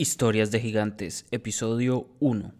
[0.00, 2.54] Historias de Gigantes, episodio 1.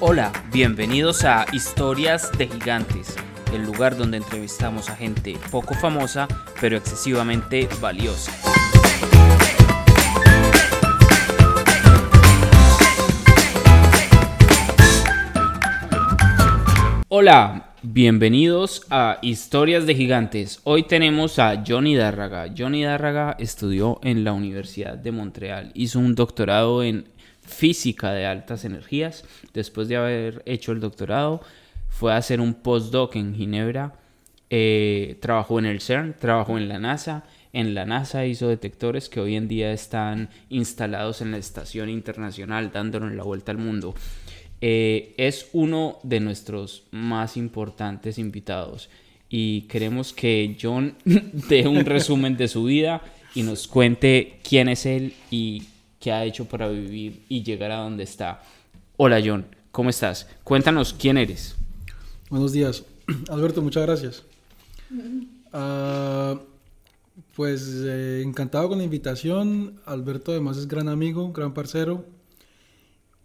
[0.00, 3.14] Hola, bienvenidos a Historias de Gigantes,
[3.52, 6.26] el lugar donde entrevistamos a gente poco famosa
[6.60, 8.32] pero excesivamente valiosa.
[17.08, 20.60] Hola, bienvenidos a Historias de Gigantes.
[20.62, 22.52] Hoy tenemos a Johnny Dárraga.
[22.56, 27.08] Johnny Dárraga estudió en la Universidad de Montreal, hizo un doctorado en
[27.40, 29.24] física de altas energías.
[29.52, 31.40] Después de haber hecho el doctorado,
[31.88, 33.94] fue a hacer un postdoc en Ginebra.
[34.48, 37.24] Eh, trabajó en el CERN, trabajó en la NASA.
[37.52, 42.70] En la NASA hizo detectores que hoy en día están instalados en la Estación Internacional,
[42.72, 43.94] dándonos la vuelta al mundo.
[44.64, 48.88] Eh, es uno de nuestros más importantes invitados
[49.28, 53.02] y queremos que John dé un resumen de su vida
[53.34, 55.64] y nos cuente quién es él y
[55.98, 58.40] qué ha hecho para vivir y llegar a donde está.
[58.98, 60.28] Hola John, ¿cómo estás?
[60.44, 61.56] Cuéntanos quién eres.
[62.30, 62.84] Buenos días.
[63.30, 64.22] Alberto, muchas gracias.
[65.52, 66.38] Uh,
[67.34, 69.80] pues eh, encantado con la invitación.
[69.86, 72.04] Alberto además es gran amigo, gran parcero.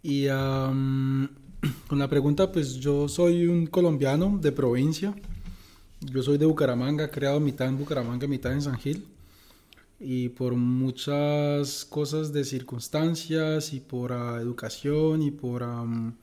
[0.08, 1.28] Y um,
[1.86, 5.14] con la pregunta, pues yo soy un colombiano de provincia.
[6.00, 9.04] Yo soy de Bucaramanga, creado mitad en Bucaramanga, mitad en San Gil.
[10.00, 16.14] Y por muchas cosas de circunstancias y por uh, educación y por, um,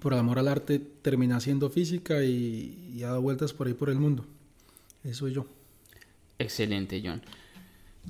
[0.00, 3.98] por amor al arte, terminé haciendo física y, y dado vueltas por ahí por el
[3.98, 4.24] mundo.
[5.02, 5.44] Eso soy yo.
[6.38, 7.20] Excelente, John.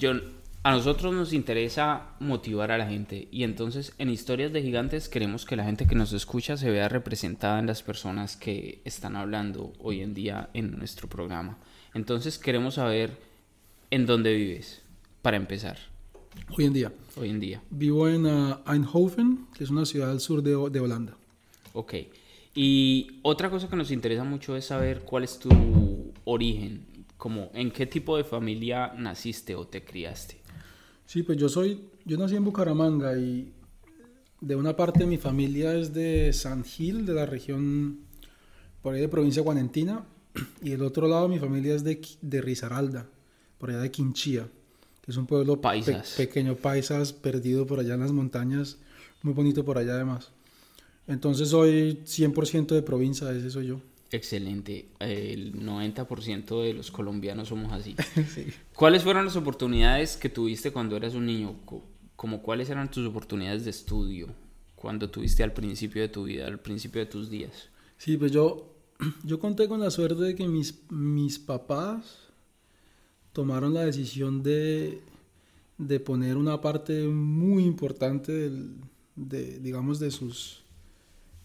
[0.01, 0.23] John,
[0.65, 5.45] a nosotros nos interesa motivar a la gente y entonces en Historias de Gigantes queremos
[5.45, 9.75] que la gente que nos escucha se vea representada en las personas que están hablando
[9.79, 11.59] hoy en día en nuestro programa.
[11.93, 13.11] Entonces queremos saber
[13.91, 14.81] en dónde vives,
[15.21, 15.77] para empezar.
[16.57, 16.93] Hoy en día.
[17.17, 17.63] Hoy en día.
[17.69, 21.15] Vivo en uh, Eindhoven, que es una ciudad al sur de, de Holanda.
[21.75, 21.95] Ok.
[22.55, 26.87] Y otra cosa que nos interesa mucho es saber cuál es tu origen,
[27.19, 30.44] como en qué tipo de familia naciste o te criaste.
[31.07, 33.53] Sí, pues yo soy, yo nací en Bucaramanga y
[34.41, 38.01] de una parte de mi familia es de San Gil, de la región
[38.83, 40.05] por ahí de provincia guanentina,
[40.61, 43.07] y del otro lado mi familia es de, de Risaralda,
[43.59, 44.47] por allá de Quinchía,
[45.01, 46.15] que es un pueblo paisas.
[46.17, 48.79] Pe pequeño, paisas, perdido por allá en las montañas,
[49.23, 50.33] muy bonito por allá además.
[51.07, 53.81] Entonces soy 100% de provincia, ese soy yo.
[54.15, 54.91] Excelente.
[55.01, 57.97] El 90% de los colombianos somos así.
[58.33, 58.47] sí.
[58.77, 61.57] ¿Cuáles fueron las oportunidades que tuviste cuando eras un niño?
[62.15, 64.29] Como cuáles eran tus oportunidades de estudio
[64.77, 67.71] cuando tuviste al principio de tu vida, al principio de tus días?
[67.99, 68.77] Sí, pues yo,
[69.25, 72.29] yo conté con la suerte de que mis, mis papás
[73.33, 75.01] tomaron la decisión de,
[75.77, 78.77] de poner una parte muy importante del,
[79.17, 80.64] de, digamos, de sus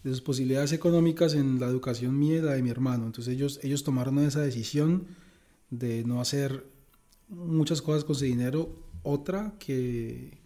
[0.02, 3.06] de sus posibilidades económicas en la educación mía y la de mi hermano.
[3.06, 5.06] Entonces ellos, ellos tomaron esa decisión
[5.70, 6.64] de no hacer
[7.28, 10.38] muchas cosas con ese dinero, otra que,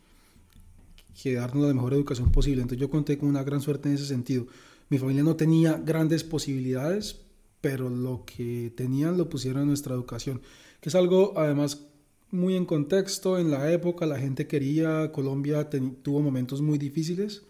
[1.20, 2.62] que darnos la mejor educación posible.
[2.62, 4.46] Entonces yo conté con una gran suerte en ese sentido.
[4.90, 7.20] Mi familia no tenía grandes posibilidades,
[7.60, 10.42] pero lo que tenían lo pusieron en nuestra educación,
[10.80, 11.86] que es algo además
[12.30, 17.44] muy en contexto, en la época la gente quería, Colombia tuvo momentos muy difíciles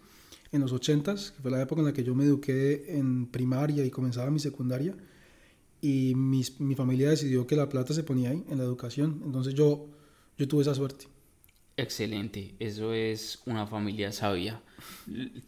[0.55, 3.85] en los 80s, que fue la época en la que yo me eduqué en primaria
[3.85, 4.95] y comenzaba mi secundaria,
[5.81, 9.53] y mis, mi familia decidió que la plata se ponía ahí, en la educación, entonces
[9.53, 9.87] yo,
[10.37, 11.07] yo tuve esa suerte.
[11.77, 14.61] Excelente, eso es una familia sabia.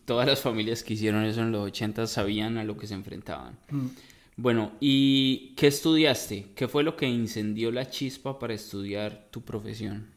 [0.05, 3.57] Todas las familias que hicieron eso en los 80 sabían a lo que se enfrentaban.
[3.71, 3.87] Mm.
[4.35, 6.51] Bueno, ¿y qué estudiaste?
[6.53, 10.11] ¿Qué fue lo que incendió la chispa para estudiar tu profesión?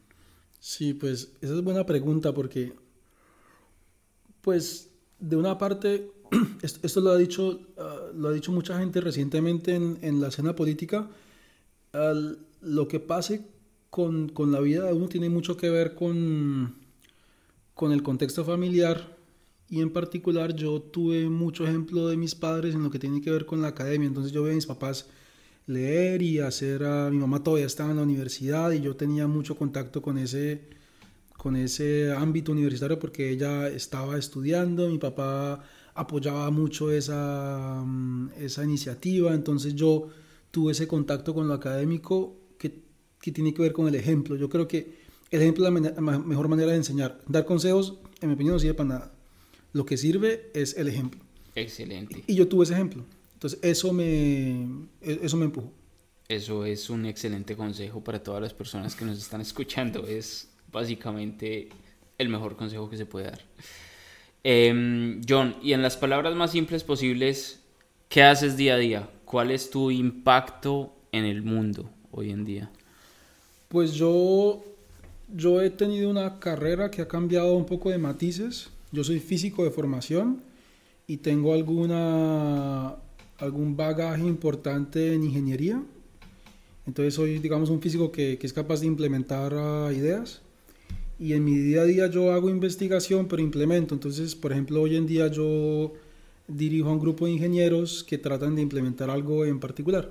[0.59, 2.73] Sí, pues esa es buena pregunta porque
[4.41, 6.11] pues de una parte,
[6.61, 10.55] esto lo ha dicho, uh, lo ha dicho mucha gente recientemente en, en la escena
[10.55, 11.09] política,
[11.93, 13.45] uh, lo que pase
[13.89, 16.75] con, con, la vida de uno tiene mucho que ver con,
[17.73, 19.17] con el contexto familiar
[19.69, 23.31] y en particular yo tuve mucho ejemplo de mis padres en lo que tiene que
[23.31, 25.07] ver con la academia, entonces yo veía a mis papás
[25.67, 29.55] leer y hacer, a mi mamá todavía estaba en la universidad y yo tenía mucho
[29.55, 30.61] contacto con ese
[31.41, 35.63] con ese ámbito universitario porque ella estaba estudiando, mi papá
[35.95, 40.09] apoyaba mucho esa, mm, esa iniciativa, entonces yo
[40.51, 42.83] tuve ese contacto con lo académico que,
[43.19, 44.35] que tiene que ver con el ejemplo.
[44.35, 44.99] Yo creo que
[45.31, 47.19] el ejemplo es la mejor manera de enseñar.
[47.27, 49.13] Dar consejos, en mi opinión, no sirve para nada.
[49.73, 51.21] Lo que sirve es el ejemplo.
[51.55, 52.23] Excelente.
[52.27, 53.03] Y yo tuve ese ejemplo.
[53.33, 54.67] Entonces eso me,
[55.01, 55.73] eso me empujó.
[56.27, 60.05] Eso es un excelente consejo para todas las personas que nos están escuchando.
[60.05, 61.69] Es básicamente
[62.17, 63.41] el mejor consejo que se puede dar.
[64.43, 67.61] Em, John, y en las palabras más simples posibles,
[68.09, 69.09] ¿qué haces día a día?
[69.25, 72.71] ¿Cuál es tu impacto en el mundo hoy en día?
[73.67, 74.63] Pues yo,
[75.33, 78.69] yo he tenido una carrera que ha cambiado un poco de matices.
[78.91, 80.41] Yo soy físico de formación
[81.07, 82.95] y tengo alguna,
[83.37, 85.81] algún bagaje importante en ingeniería.
[86.85, 90.41] Entonces soy, digamos, un físico que, que es capaz de implementar uh, ideas.
[91.21, 93.93] Y en mi día a día yo hago investigación, pero implemento.
[93.93, 95.93] Entonces, por ejemplo, hoy en día yo
[96.47, 100.09] dirijo a un grupo de ingenieros que tratan de implementar algo en particular.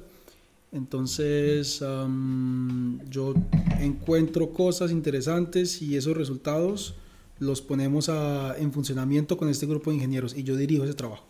[0.70, 3.34] Entonces, um, yo
[3.80, 6.94] encuentro cosas interesantes y esos resultados
[7.40, 11.24] los ponemos a, en funcionamiento con este grupo de ingenieros y yo dirijo ese trabajo.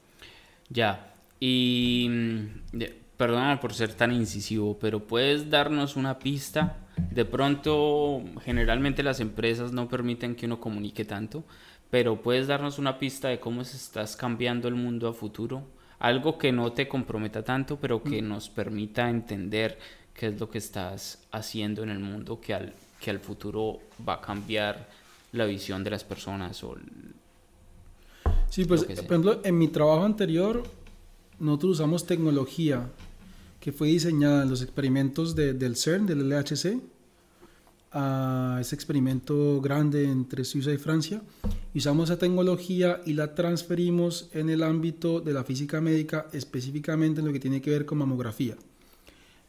[0.68, 2.82] Ya, y mm,
[3.16, 6.79] perdóname por ser tan incisivo, pero ¿puedes darnos una pista?
[7.10, 11.44] De pronto, generalmente las empresas no permiten que uno comunique tanto,
[11.90, 15.64] pero ¿puedes darnos una pista de cómo se estás cambiando el mundo a futuro?
[15.98, 18.28] Algo que no te comprometa tanto, pero que mm.
[18.28, 19.78] nos permita entender
[20.14, 24.14] qué es lo que estás haciendo en el mundo que al, que al futuro va
[24.14, 24.88] a cambiar
[25.32, 26.76] la visión de las personas o...
[28.48, 30.64] Sí, pues, por ejemplo, en mi trabajo anterior,
[31.38, 32.88] nosotros usamos tecnología
[33.60, 36.80] que fue diseñada en los experimentos del CERN, del LHC,
[37.92, 41.22] a ese experimento grande entre Suiza y Francia.
[41.74, 47.26] Usamos esa tecnología y la transferimos en el ámbito de la física médica, específicamente en
[47.26, 48.56] lo que tiene que ver con mamografía.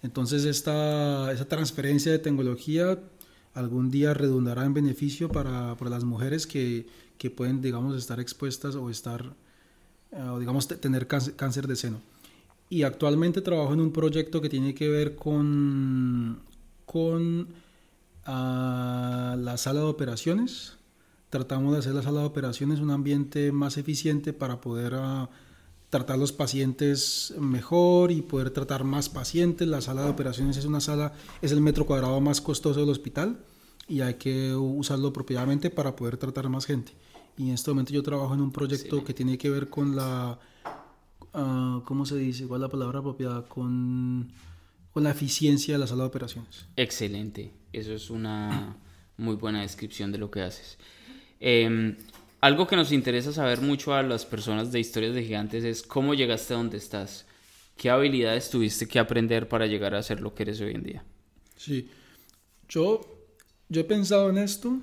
[0.03, 2.99] Entonces, esta, esa transferencia de tecnología
[3.53, 6.87] algún día redundará en beneficio para, para las mujeres que,
[7.17, 9.35] que, pueden, digamos, estar expuestas o estar,
[10.11, 12.01] eh, o digamos, tener cáncer, de seno.
[12.71, 16.39] Y actualmente trabajo en un proyecto que tiene que ver con,
[16.85, 17.49] con
[18.25, 20.77] ah, la sala de operaciones.
[21.29, 25.27] Tratamos de hacer la sala de operaciones un ambiente más eficiente para poder uh,
[25.89, 29.67] tratar los pacientes mejor y poder tratar más pacientes.
[29.67, 33.37] La sala de operaciones es una sala, es el metro cuadrado más costoso del hospital
[33.89, 36.93] y hay que usarlo apropiadamente para poder tratar más gente.
[37.37, 40.39] Y en este momento yo trabajo en un proyecto que tiene que ver con la,
[41.33, 42.47] uh, ¿cómo se dice?
[42.47, 43.43] ¿Cuál es la palabra apropiada?
[43.43, 44.31] Con,
[44.91, 46.65] con la eficiencia de la sala de operaciones.
[46.75, 48.77] Excelente, eso es una
[49.17, 50.77] muy buena descripción de lo que haces.
[51.39, 51.95] Eh,
[52.41, 56.15] algo que nos interesa saber mucho a las personas de historias de gigantes es cómo
[56.15, 57.27] llegaste a donde estás.
[57.77, 61.05] ¿Qué habilidades tuviste que aprender para llegar a ser lo que eres hoy en día?
[61.55, 61.87] Sí,
[62.67, 63.01] yo,
[63.69, 64.79] yo he pensado en esto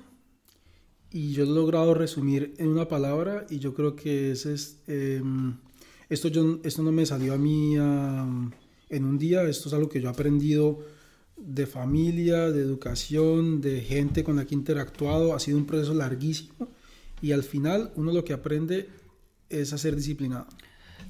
[1.11, 5.57] y yo he logrado resumir en una palabra y yo creo que es, em,
[6.09, 10.01] esto, yo, esto no me salió a mí en un día, esto es algo que
[10.01, 10.79] yo he aprendido
[11.37, 15.93] de familia, de educación, de gente con la que he interactuado, ha sido un proceso
[15.93, 16.67] larguísimo
[17.21, 18.89] y al final uno lo que aprende
[19.49, 20.47] es a ser disciplinado.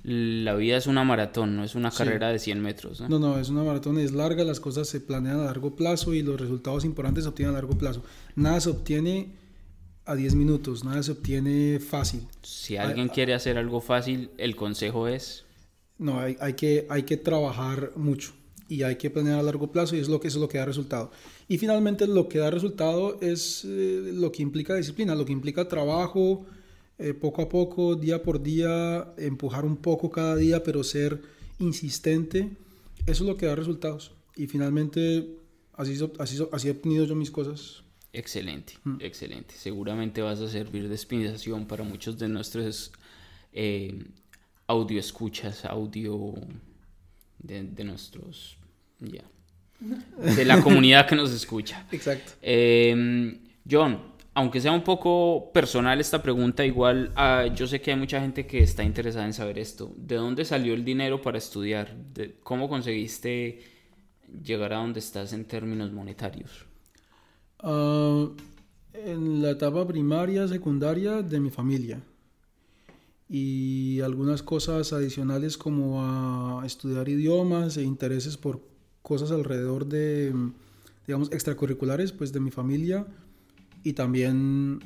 [0.03, 3.01] La vida es una maratón, no es una carrera de 100 metros.
[3.01, 3.19] ¿no?
[3.19, 6.39] no, es una maratón, es larga, las cosas se planean a largo plazo y los
[6.39, 8.03] resultados importantes se obtienen a largo plazo.
[8.35, 9.33] Nada se obtiene
[10.09, 12.27] a 10 minutos, nada se obtiene fácil.
[12.41, 15.45] Si alguien quiere hacer algo fácil, el consejo es...
[15.99, 18.31] No, hay, hay, que, hay que trabajar mucho
[18.67, 20.57] y hay que planear a largo plazo y es lo que, eso es lo que
[20.57, 21.11] da resultado.
[21.47, 25.67] Y finalmente lo que da resultado es eh, lo que implica disciplina, lo que implica
[25.67, 26.45] trabajo,
[26.97, 31.21] eh, poco a poco, día por día, empujar un poco cada día, pero ser
[31.59, 32.49] insistente.
[33.05, 34.11] Eso es lo que da resultados.
[34.35, 35.37] Y finalmente
[35.73, 37.83] así, así, así he obtenido yo mis cosas.
[38.11, 38.97] Excelente, mm.
[38.99, 39.53] excelente.
[39.55, 42.91] Seguramente vas a servir de inspiración para muchos de nuestros
[43.53, 44.05] eh,
[44.67, 46.33] audio escuchas, audio
[47.39, 48.57] de, de nuestros...
[48.99, 49.23] Ya
[49.79, 51.85] de la comunidad que nos escucha.
[51.91, 52.33] Exacto.
[52.41, 53.39] Em,
[53.69, 53.99] John,
[54.33, 58.45] aunque sea un poco personal esta pregunta, igual ah, yo sé que hay mucha gente
[58.45, 59.93] que está interesada en saber esto.
[59.97, 61.95] ¿De dónde salió el dinero para estudiar?
[61.95, 63.59] ¿De ¿Cómo conseguiste
[64.43, 66.65] llegar a donde estás en términos monetarios?
[67.61, 68.29] Ah,
[68.93, 72.01] en la etapa primaria, secundaria de mi familia.
[73.29, 78.61] Y algunas cosas adicionales como estudiar idiomas e intereses por
[79.01, 80.33] cosas alrededor de,
[81.05, 83.05] digamos, extracurriculares, pues de mi familia
[83.83, 84.79] y también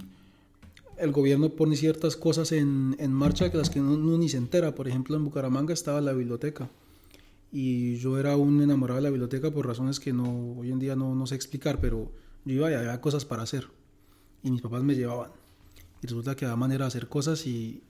[0.97, 4.75] el gobierno pone ciertas cosas en, en marcha que las que uno, ni se entera.
[4.75, 6.69] Por ejemplo, en Bucaramanga estaba la biblioteca
[7.51, 10.95] y yo era un enamorado de la biblioteca por razones que no, hoy en día
[10.95, 12.11] no, no sé explicar, pero
[12.45, 13.67] yo iba y había cosas para hacer
[14.43, 15.31] y mis papás me llevaban.
[16.01, 17.81] Y resulta que había manera de hacer cosas y,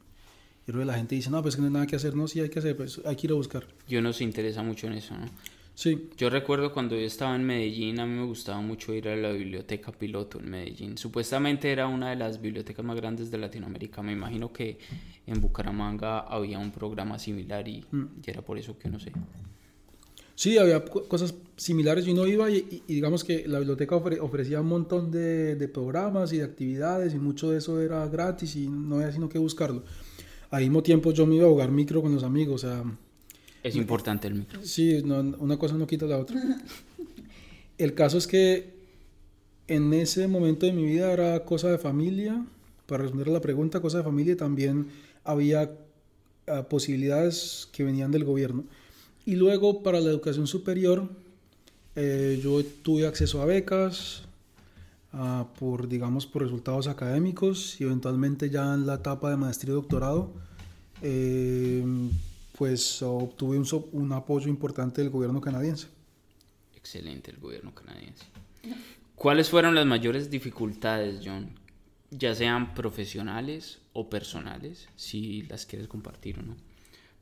[0.67, 2.39] y luego la gente dice, no, pues que no hay nada que hacer, no, sí
[2.39, 3.65] hay que hacer, pues hay que ir a buscar.
[3.87, 5.25] Y uno se interesa mucho en eso, ¿no?
[5.75, 6.09] Sí.
[6.17, 9.31] Yo recuerdo cuando yo estaba en Medellín, a mí me gustaba mucho ir a la
[9.31, 10.97] biblioteca piloto en Medellín.
[10.99, 14.03] Supuestamente era una de las bibliotecas más grandes de Latinoamérica.
[14.03, 14.77] Me imagino que
[15.25, 18.03] en Bucaramanga había un programa similar y, Mm.
[18.23, 19.11] y era por eso que no sé.
[20.35, 23.95] Sí, había co- cosas similares y uno iba y, y- y digamos que la biblioteca
[23.95, 28.07] ofre- ofrecía un montón de, de programas y de actividades y mucho de eso era
[28.07, 29.83] gratis y no había sino que buscarlo.
[30.49, 32.83] Al mismo tiempo yo me iba a jugar micro con los amigos, o sea,
[33.63, 34.59] Es importante el micro.
[34.63, 36.41] sí, no- una cosa no quita la otra.
[37.77, 38.73] El caso es que
[39.67, 42.45] en ese momento de mi vida era cosa de familia,
[42.85, 44.87] para responder a la pregunta, cosa de familia y también
[45.23, 45.71] había
[46.47, 48.65] ah, posibilidades que venían del gobierno.
[49.25, 51.09] Y luego para la educación superior,
[51.95, 54.23] eh, yo tuve acceso a becas
[55.13, 59.75] ah, por, digamos, por resultados académicos y eventualmente ya en la etapa de maestría y
[59.75, 60.31] doctorado,
[61.01, 61.83] eh,
[62.57, 65.87] pues obtuve un, un apoyo importante del gobierno canadiense.
[66.75, 68.25] Excelente el gobierno canadiense.
[69.15, 71.49] ¿Cuáles fueron las mayores dificultades, John?
[72.11, 76.55] Ya sean profesionales o personales, si las quieres compartir o no,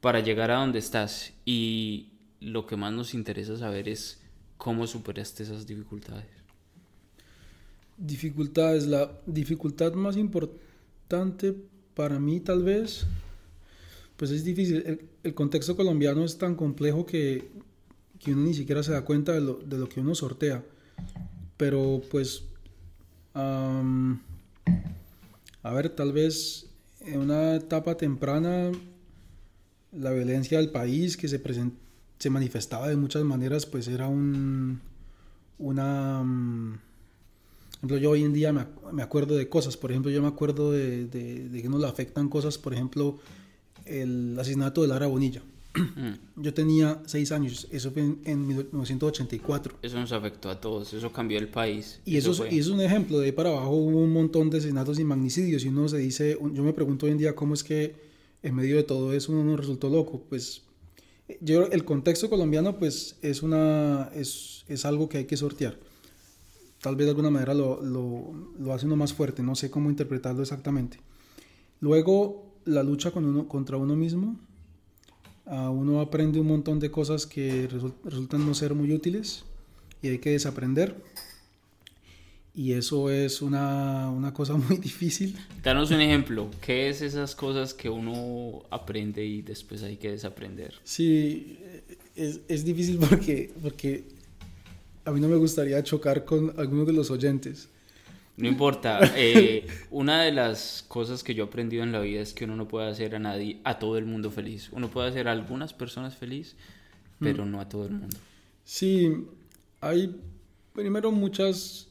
[0.02, 1.34] para llegar a donde estás.
[1.46, 2.10] Y
[2.42, 4.20] lo que más nos interesa saber es
[4.58, 6.26] cómo superaste esas dificultades.
[7.98, 8.88] Dificultades.
[8.88, 11.56] La dificultad más importante
[11.96, 13.06] para mí tal vez,
[14.18, 15.08] pues es difícil.
[15.24, 17.52] El, contexto colombiano es tan complejo que,
[18.20, 20.64] que uno ni siquiera se da cuenta de lo, de lo que uno sortea.
[21.58, 22.44] Pero pues,
[23.36, 23.74] a
[25.72, 26.68] ver, tal vez
[27.02, 28.72] en una etapa temprana
[29.92, 31.74] la violencia del país que se, presen-
[32.20, 34.80] se manifestaba de muchas maneras, pues era un,
[35.60, 36.24] una...
[37.72, 40.28] por ejemplo, yo hoy en día me, me acuerdo de cosas, por ejemplo, yo me
[40.28, 43.20] acuerdo de, de, de que nos afectan cosas, por ejemplo,
[43.86, 45.42] el asesinato de Lara Bonilla.
[45.74, 49.78] Mm, Yo tenía seis años, eso fue en, en 1984.
[49.82, 52.02] Eso nos afectó a todos, eso cambió el país.
[52.06, 54.12] Y eso, es- fue- y eso es un ejemplo, de ahí para abajo hubo un
[54.12, 57.36] montón de asesinatos y magnicidios y uno se dice, yo me pregunto hoy en día
[57.36, 58.11] cómo es que
[58.44, 60.64] en medio de todo eso uno no resultó loco, pues
[61.40, 65.78] yo el contexto colombiano pues es una es, es algo que hay que sortear.
[66.82, 69.90] Tal vez de alguna manera lo, lo, lo hace uno más fuerte, no sé cómo
[69.90, 71.00] interpretarlo exactamente.
[71.80, 74.40] Luego la lucha con uno, contra uno mismo,
[75.46, 79.46] ah, uno aprende un montón de cosas que resul- resultan no ser muy útiles
[80.02, 80.96] y hay que desaprender.
[82.54, 85.38] Y eso es una, una cosa muy difícil.
[85.64, 90.76] Danos un ejemplo, ¿qué es esas cosas que uno aprende y después hay que desaprender?
[90.84, 91.60] Sí,
[92.16, 94.04] es, es difícil porque, porque
[95.06, 97.70] a mí no me gustaría chocar con algunos de los oyentes.
[98.38, 102.34] No importa, eh, una de las cosas que yo he aprendido en la vida es
[102.34, 104.70] que uno no puede hacer a nadie, a todo el mundo feliz.
[104.72, 106.56] Uno puede hacer a algunas personas feliz,
[107.20, 108.18] pero no a todo el mundo.
[108.64, 109.28] Sí,
[109.80, 110.16] hay
[110.74, 111.88] primero muchas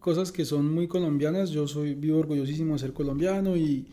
[0.00, 1.50] cosas que son muy colombianas.
[1.50, 3.86] Yo soy vivo orgullosísimo de ser colombiano y,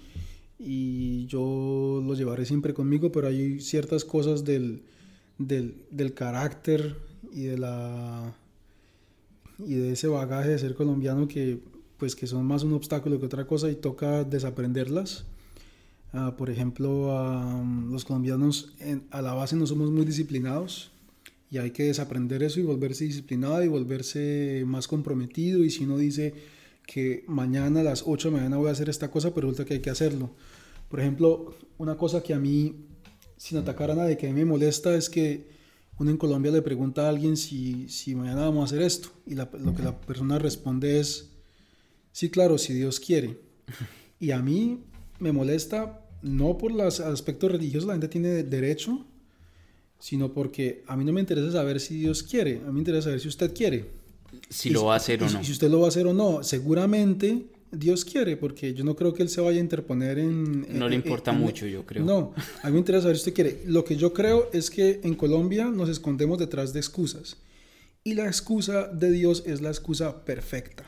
[0.59, 4.83] y yo lo llevaré siempre conmigo, pero hay ciertas cosas del,
[5.37, 6.95] del, del carácter
[7.31, 8.35] y de la
[9.59, 11.59] y de ese bagaje de ser colombiano que
[11.97, 15.25] pues que son más un obstáculo que otra cosa y toca desaprenderlas.
[16.11, 18.73] Ah, por ejemplo, ah, los colombianos
[19.09, 20.92] a la base no somos muy disciplinados
[21.53, 25.99] y hay que desaprender eso y volverse disciplinado y volverse más comprometido y si uno
[25.99, 26.33] dice
[26.87, 29.65] que mañana a las 8 de la mañana voy a hacer esta cosa, pero resulta
[29.67, 30.31] que hay que hacerlo.
[30.89, 32.87] Por ejemplo, una cosa que a mí,
[33.37, 35.45] sin atacar a nadie, que a mí me molesta es que
[35.99, 39.35] uno en Colombia le pregunta a alguien si, si mañana vamos a hacer esto y
[39.35, 41.29] la- lo que la persona responde es,
[42.11, 43.37] sí, claro, si Dios quiere.
[44.19, 44.79] Y a mí
[45.19, 49.05] me molesta no por los aspectos religiosos, la gente tiene derecho,
[50.03, 53.05] sino porque a mí no me interesa saber si Dios quiere, a mí me interesa
[53.05, 53.85] saber si usted quiere.
[54.49, 55.41] Si Y lo va a hacer o no.
[55.45, 59.13] Si usted lo va a hacer o no, seguramente Dios quiere, porque yo no creo
[59.13, 60.77] que Él se vaya a interponer en...
[60.77, 62.03] No le en- importa en- mucho, yo creo.
[62.03, 63.61] No, a mí me interesa saber si usted quiere.
[63.65, 67.37] Lo que yo creo es que en Colombia nos escondemos detrás de excusas.
[68.03, 70.83] Y la excusa de Dios es la excusa perfecta.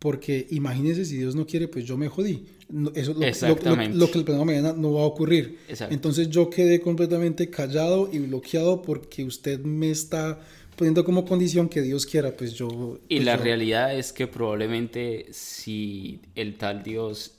[0.00, 2.46] Porque imagínese si Dios no quiere, pues yo me jodí.
[2.70, 3.96] Eso es lo, lo- lo- Exactamente.
[3.98, 5.58] lo que el pasado mañana no va a ocurrir.
[5.68, 5.94] Exacto.
[5.94, 10.40] Entonces yo quedé completamente callado y bloqueado porque usted me está
[10.76, 12.98] poniendo como condición que Dios quiera, pues yo...
[13.08, 17.34] Y pues la yo- realidad es que probablemente si el tal Dios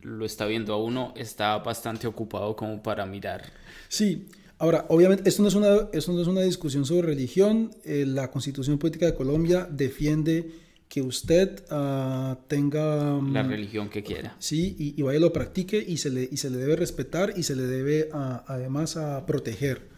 [0.00, 3.52] lo está viendo a uno, está bastante ocupado como para mirar.
[3.88, 4.26] Sí,
[4.58, 7.72] ahora, obviamente, esto no es una, esto no es una discusión sobre religión.
[7.84, 10.48] eh, la Constitución Política de Colombia defiende
[10.88, 13.20] que usted ah, tenga...
[13.20, 14.36] la mm, religión que quiera.
[14.38, 17.42] Sí, y, y vaya lo practique y se le, y se le debe respetar y
[17.42, 19.88] se le debe ah, además a proteger.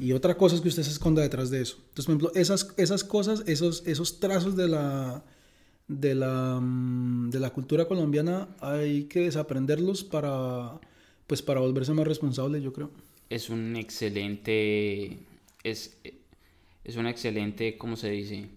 [0.00, 1.76] Y otra cosa es que usted se esconda detrás de eso.
[1.88, 5.24] Entonces, por ejemplo, esas, esas cosas, esos, esos trazos de la,
[5.88, 10.78] de, la, mm, de la cultura colombiana hay que desaprenderlos para,
[11.26, 12.90] pues, para volverse más responsable, yo creo.
[13.30, 15.18] Es un excelente,
[15.64, 15.96] es,
[16.84, 18.48] es una excelente, ¿cómo se dice?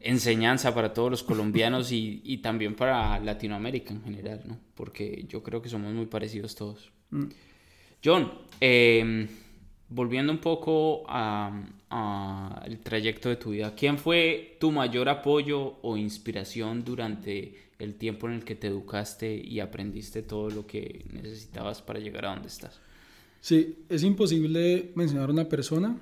[0.00, 4.58] Enseñanza para todos los colombianos y, y, también para Latinoamérica en general, ¿no?
[4.74, 6.90] Porque yo creo que somos muy parecidos todos.
[7.10, 7.24] Mm.
[8.04, 8.30] John,
[8.60, 9.26] eh,
[9.88, 16.84] volviendo un poco al trayecto de tu vida, ¿quién fue tu mayor apoyo o inspiración
[16.84, 22.00] durante el tiempo en el que te educaste y aprendiste todo lo que necesitabas para
[22.00, 22.80] llegar a donde estás?
[23.40, 25.96] Sí, es imposible mencionar una persona.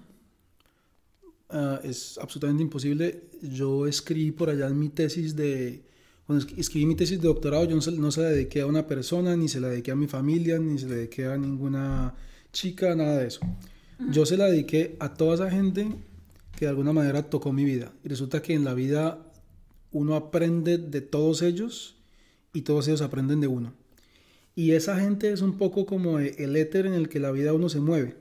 [1.56, 3.28] Ah, es absolutamente imposible.
[3.40, 5.84] Yo escribí por allá en mi tesis de...
[6.26, 8.88] Cuando escribí mi tesis de doctorado, yo no se, no se la dediqué a una
[8.88, 12.12] persona, ni se la dediqué a mi familia, ni se la dediqué a ninguna
[12.52, 13.38] chica, nada de eso.
[14.10, 15.86] Yo se la dediqué a toda esa gente
[16.58, 17.92] que de alguna manera tocó mi vida.
[18.02, 19.24] Y resulta que en la vida
[19.92, 21.94] uno aprende de todos ellos
[22.52, 23.74] y todos ellos aprenden de uno.
[24.56, 27.68] Y esa gente es un poco como el éter en el que la vida uno
[27.68, 28.16] se mueve.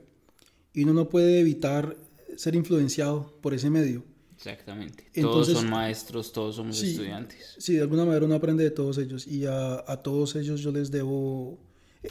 [0.72, 1.96] Y uno no puede evitar
[2.36, 4.04] ser influenciado por ese medio.
[4.36, 5.04] Exactamente.
[5.20, 7.54] todos son maestros, todos somos estudiantes.
[7.58, 9.26] Sí, de alguna manera uno aprende de todos ellos.
[9.26, 11.58] Y a, a todos ellos yo les debo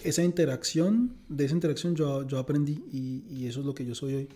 [0.03, 3.93] esa interacción, de esa interacción yo, yo aprendí y, y, eso es lo que yo
[3.93, 4.29] soy hoy.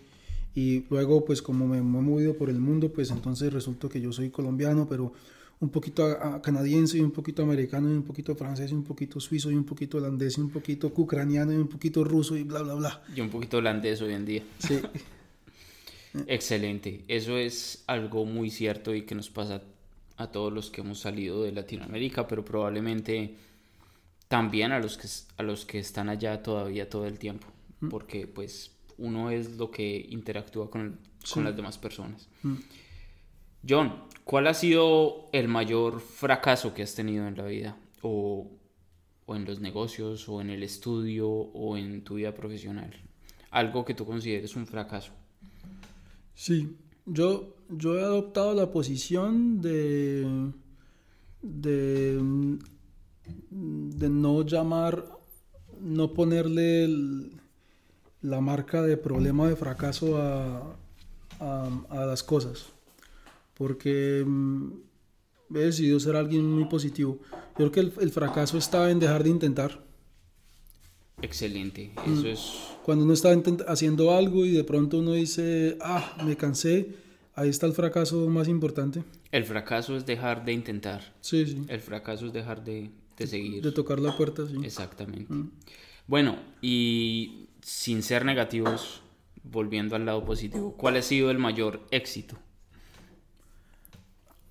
[0.54, 4.12] Y luego, pues como me, he movido por el mundo, pues entonces resulta que yo
[4.12, 5.12] soy colombiano, pero
[5.60, 9.50] un poquito canadiense y un poquito americano y un poquito francés y un poquito suizo
[9.50, 12.74] y un poquito holandés y un poquito ucraniano y un poquito ruso y bla, bla,
[12.74, 13.02] bla.
[13.14, 14.42] Y un poquito holandés hoy en día.
[14.58, 14.78] Sí.
[16.26, 17.04] Excelente.
[17.08, 19.62] Eso es algo muy cierto y que nos pasa
[20.16, 23.36] a todos los que hemos salido de Latinoamérica, pero probablemente
[24.26, 27.46] también a los que, a los que están allá todavía todo el tiempo,
[27.80, 27.88] mm.
[27.88, 30.98] porque pues uno es lo que interactúa con,
[31.32, 32.28] con las demás personas.
[32.42, 32.56] Mm.
[33.68, 37.76] John, ¿cuál ha sido el mayor fracaso que has tenido en la vida?
[38.02, 38.50] O,
[39.26, 42.94] o, en los negocios, o en el estudio, o en tu vida profesional.
[43.50, 45.12] Algo que tú consideres un fracaso.
[46.38, 50.52] Sí, yo, yo he adoptado la posición de,
[51.42, 52.20] de
[54.08, 55.04] no llamar,
[55.80, 56.88] no ponerle
[58.22, 60.76] la marca de problema de fracaso a,
[61.40, 62.66] a, las cosas,
[63.54, 64.70] porque mm,
[65.56, 67.18] he decidido ser alguien muy positivo.
[67.58, 69.87] Yo creo que el, fracaso está en dejar de intentar.
[71.22, 72.12] Excelente, mm.
[72.12, 72.52] eso es...
[72.84, 73.34] Cuando uno está
[73.66, 76.94] haciendo algo y de pronto uno dice, ah, me cansé,
[77.34, 79.02] ahí está el fracaso más importante.
[79.30, 81.14] El fracaso es dejar de intentar.
[81.20, 81.64] Sí, sí.
[81.68, 83.62] El fracaso es dejar de, de seguir.
[83.62, 84.56] De tocar la puerta, sí.
[84.64, 85.32] Exactamente.
[85.32, 85.50] Mm.
[86.06, 89.02] Bueno, y sin ser negativos,
[89.42, 92.38] volviendo al lado positivo, ¿cuál ha sido el mayor éxito?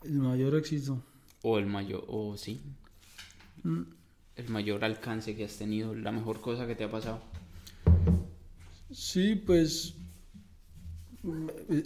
[0.04, 1.02] El mayor éxito.
[1.42, 2.62] O el mayor, o sí.
[3.64, 3.97] Mm.
[4.38, 7.20] El mayor alcance que has tenido, la mejor cosa que te ha pasado.
[8.92, 9.96] Sí, pues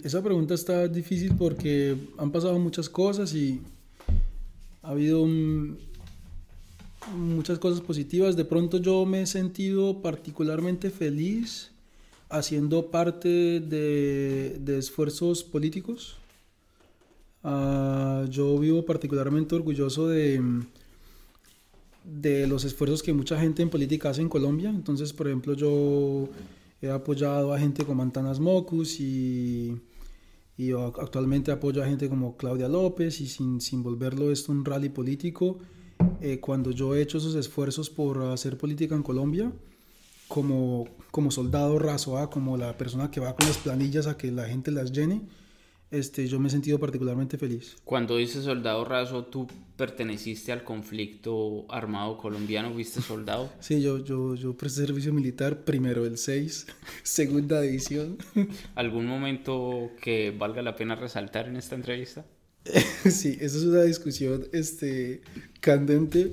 [0.04, 3.60] esa pregunta está difícil porque han pasado muchas cosas y
[4.82, 5.26] ha habido
[7.16, 8.36] muchas cosas positivas.
[8.36, 11.72] De pronto yo me he sentido particularmente feliz
[12.28, 13.28] haciendo parte
[13.60, 16.16] de, de esfuerzos políticos.
[17.42, 20.40] Uh, yo vivo particularmente orgulloso de,
[22.04, 24.70] de los esfuerzos que mucha gente en política hace en Colombia.
[24.70, 26.28] Entonces, por ejemplo, yo
[26.80, 29.80] he apoyado a gente como Antanas Mocus y,
[30.56, 34.88] y actualmente apoyo a gente como Claudia López y sin, sin volverlo esto un rally
[34.88, 35.58] político.
[36.20, 39.52] Eh, cuando yo he hecho esos esfuerzos por hacer política en Colombia,
[40.28, 42.30] como, como soldado raso, ¿ah?
[42.30, 45.22] como la persona que va con las planillas a que la gente las llene,
[45.92, 47.76] este, yo me he sentido particularmente feliz.
[47.84, 52.72] Cuando dices soldado raso, ¿tú perteneciste al conflicto armado colombiano?
[52.72, 53.52] ¿Fuiste soldado?
[53.60, 56.66] sí, yo, yo, yo presté servicio militar, primero el 6,
[57.02, 58.16] segunda división.
[58.74, 62.24] ¿Algún momento que valga la pena resaltar en esta entrevista?
[63.04, 65.20] sí, esa es una discusión este,
[65.60, 66.32] candente,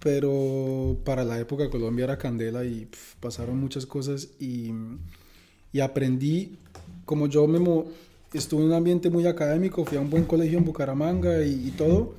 [0.00, 2.88] pero para la época Colombia era candela y
[3.20, 4.72] pasaron muchas cosas y,
[5.72, 6.56] y, aprendí,
[7.04, 7.58] como yo me
[8.32, 12.14] estuve en un ambiente muy académico, fui a un buen colegio en Bucaramanga y, todo,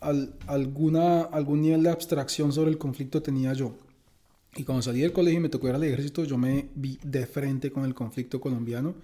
[0.00, 3.74] al, alguna, algún nivel de abstracción sobre el conflicto tenía yo.
[4.56, 7.26] Y cuando salí del colegio y me tocó ir al ejército, yo me vi de
[7.26, 8.94] frente con el conflicto colombiano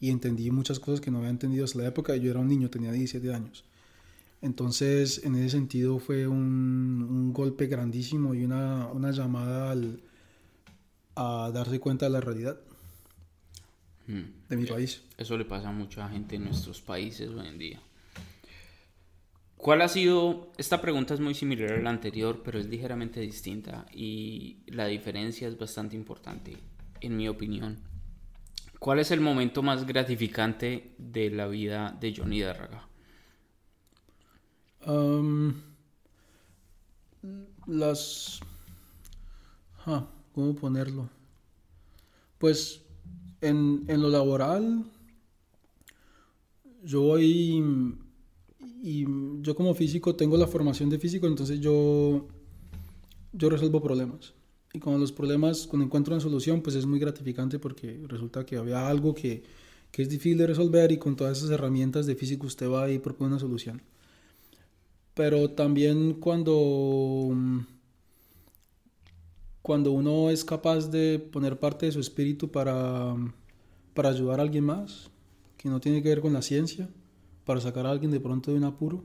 [0.00, 2.14] y entendí muchas cosas que no había entendido hasta la época.
[2.16, 3.64] Yo era un niño, tenía 17 años.
[4.42, 10.00] Entonces, en ese sentido fue un, un golpe grandísimo y una, una llamada al,
[11.16, 12.60] a darse cuenta de la realidad.
[14.08, 15.02] De mi país.
[15.18, 17.80] Eso le pasa a mucha gente en nuestros países hoy en día.
[19.56, 20.52] ¿Cuál ha sido?
[20.56, 25.46] Esta pregunta es muy similar a la anterior, pero es ligeramente distinta y la diferencia
[25.48, 26.56] es bastante importante,
[27.00, 27.78] en mi opinión.
[28.78, 32.88] ¿Cuál es el momento más gratificante de la vida de Johnny Dárraga?
[37.66, 38.40] las...
[39.84, 41.10] ¿Cómo ponerlo?
[42.38, 42.82] Pues
[43.40, 44.84] en, en lo laboral,
[46.84, 47.96] yo voy
[48.82, 49.04] y
[49.40, 52.26] yo como físico tengo la formación de físico, entonces yo,
[53.32, 54.34] yo resuelvo problemas.
[54.72, 58.56] Y con los problemas, cuando encuentro una solución, pues es muy gratificante porque resulta que
[58.56, 59.42] había algo que,
[59.90, 62.98] que es difícil de resolver y con todas esas herramientas de físico usted va y
[62.98, 63.82] propone una solución.
[65.14, 67.34] Pero también cuando,
[69.68, 73.14] cuando uno es capaz de poner parte de su espíritu para,
[73.92, 75.10] para ayudar a alguien más,
[75.58, 76.88] que no tiene que ver con la ciencia,
[77.44, 79.04] para sacar a alguien de pronto de un apuro.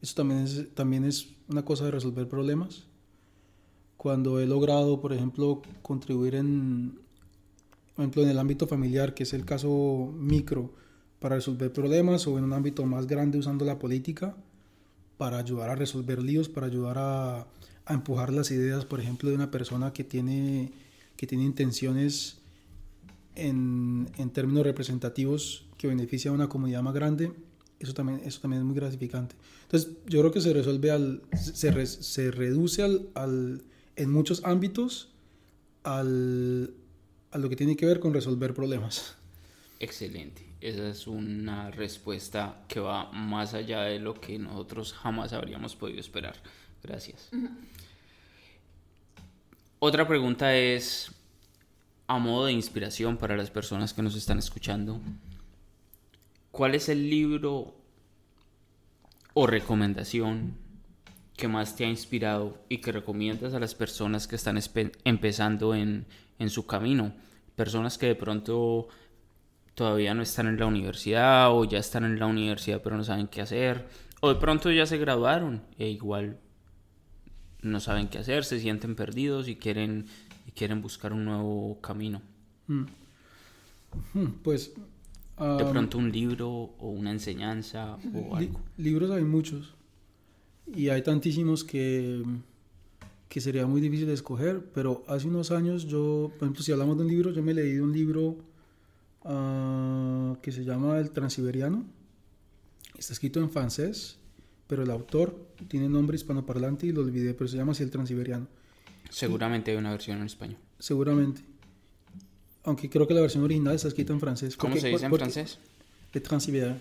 [0.00, 2.88] Eso también es, también es una cosa de resolver problemas.
[3.96, 6.98] Cuando he logrado, por ejemplo, contribuir en,
[7.94, 10.74] por ejemplo, en el ámbito familiar, que es el caso micro,
[11.20, 14.34] para resolver problemas, o en un ámbito más grande usando la política,
[15.22, 17.46] para ayudar a resolver líos, para ayudar a,
[17.86, 20.72] a empujar las ideas, por ejemplo, de una persona que tiene,
[21.16, 22.38] que tiene intenciones
[23.36, 27.30] en, en términos representativos que beneficia a una comunidad más grande,
[27.78, 29.36] eso también, eso también es muy gratificante.
[29.62, 33.62] Entonces, yo creo que se resuelve al, se, se reduce al, al,
[33.94, 35.12] en muchos ámbitos
[35.84, 36.74] al,
[37.30, 39.14] a lo que tiene que ver con resolver problemas.
[39.82, 40.46] Excelente.
[40.60, 45.98] Esa es una respuesta que va más allá de lo que nosotros jamás habríamos podido
[45.98, 46.36] esperar.
[46.82, 47.30] Gracias.
[49.80, 51.10] Otra pregunta es,
[52.06, 55.00] a modo de inspiración para las personas que nos están escuchando,
[56.52, 57.74] ¿Cuál es el libro
[59.32, 60.58] o recomendación
[61.34, 64.60] que más te ha inspirado y que recomiendas a las personas que están
[65.04, 66.04] empezando en,
[66.38, 67.14] en su camino?
[67.56, 68.88] Personas que de pronto
[69.74, 73.26] todavía no están en la universidad o ya están en la universidad pero no saben
[73.26, 73.86] qué hacer
[74.20, 76.38] o de pronto ya se graduaron e igual
[77.62, 80.06] no saben qué hacer, se sienten perdidos y quieren,
[80.46, 82.20] y quieren buscar un nuevo camino.
[82.66, 82.84] Mm.
[84.42, 84.72] Pues
[85.38, 88.60] de pronto un libro o una enseñanza o algo.
[88.76, 89.74] libros hay muchos
[90.72, 92.22] y hay tantísimos que,
[93.28, 96.96] que sería muy difícil de escoger, pero hace unos años yo, por ejemplo, si hablamos
[96.96, 98.36] de un libro, yo me leí un libro
[99.24, 101.84] uh, que se llama El Transiberiano.
[102.96, 104.18] Está escrito en francés,
[104.66, 108.46] pero el autor tiene nombre hispanoparlante y lo olvidé, pero se llama así El Transiberiano.
[109.10, 110.58] Seguramente hay una versión en español.
[110.78, 111.42] Seguramente
[112.64, 114.56] aunque creo que la versión original está escrita en francés.
[114.56, 115.58] ¿Cómo se dice en francés?
[116.12, 116.80] Le Transibérien.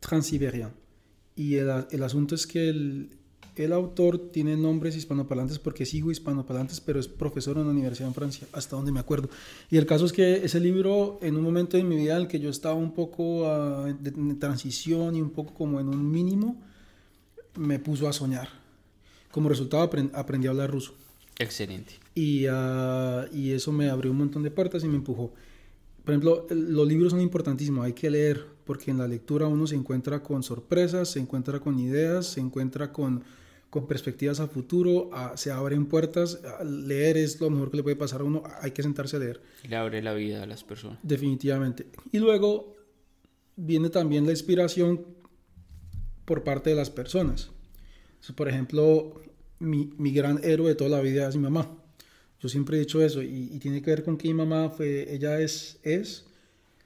[0.00, 0.70] Transibérien.
[1.34, 3.17] Y el, el, asunto es que el,
[3.64, 8.08] el, autor tiene nombres hispanoparlantes porque es hijo hispanoparlantes, pero es profesor en una universidad
[8.08, 9.28] en Francia, hasta donde me acuerdo.
[9.70, 12.28] Y el caso es que ese libro, en un momento de mi vida en el
[12.28, 16.10] que yo estaba un poco uh, de, de transición y un poco como en un
[16.10, 16.60] mínimo,
[17.56, 18.48] me puso a soñar.
[19.30, 20.94] Como resultado aprendí a hablar ruso.
[21.38, 21.94] Excelente.
[22.14, 25.32] Y, uh, y, eso me abrió un montón de puertas y me empujó.
[26.04, 29.76] Por ejemplo, los libros son importantísimos, hay que leer, porque en la lectura uno se
[29.76, 33.22] encuentra con sorpresas, se encuentra con ideas, se encuentra con,
[33.70, 36.40] con perspectivas a futuro, a, se abren puertas.
[36.64, 39.42] leer es lo mejor que le puede pasar a uno, hay que sentarse a leer.
[39.68, 40.98] Le abre la vida a las personas.
[41.02, 41.86] Definitivamente.
[42.12, 42.74] Y luego
[43.56, 45.04] viene también la inspiración
[46.24, 47.50] por parte de las personas.
[48.34, 49.20] por ejemplo,
[49.58, 51.68] mi, mi, gran héroe de toda la vida es mi mamá.
[52.40, 55.12] Yo siempre he dicho eso y, y, tiene que ver con que mi mamá fue,
[55.12, 56.28] ella es, es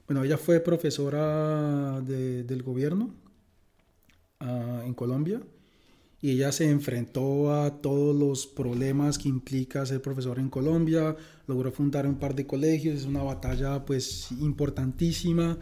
[0.07, 3.13] bueno, ella fue profesora de, del gobierno
[4.41, 5.41] uh, en Colombia
[6.23, 11.69] y ella se enfrentó a todos los problemas que implica ser profesora en Colombia, logró
[11.69, 15.59] fundar un par de colegios, es una batalla pues importantísima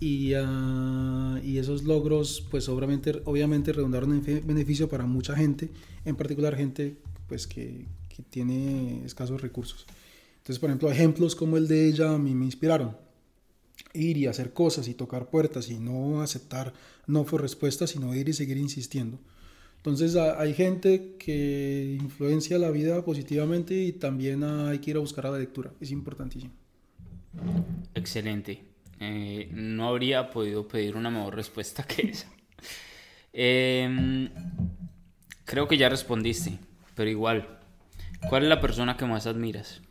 [0.00, 5.70] y, uh, y, esos logros pues obviamente, obviamente redundaron en beneficio para mucha gente,
[6.04, 6.96] en particular gente
[7.28, 9.86] pues que, que, tiene escasos recursos.
[10.38, 12.96] Entonces, por ejemplo, ejemplos como el de ella a mí me inspiraron.
[13.92, 16.72] Ir y hacer cosas y tocar puertas y no aceptar
[17.06, 19.20] no fue respuesta, sino ir y seguir insistiendo.
[19.84, 25.26] Entonces hay gente que influencia la vida positivamente y también hay que ir a buscar
[25.26, 25.72] a la lectura.
[25.78, 26.54] Es importantísimo.
[27.94, 28.64] Excelente.
[28.98, 32.32] Eh, no habría podido pedir una mejor respuesta que esa.
[33.34, 34.30] Eh,
[35.44, 36.58] creo que ya respondiste,
[36.94, 37.58] pero igual,
[38.30, 39.82] ¿cuál es la persona que más admiras?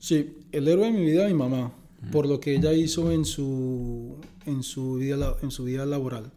[0.00, 1.72] Sí, el héroe de mi vida, mi mamá.
[2.10, 6.32] por lo que ella hizo en su, en su, vida, en su vida laboral.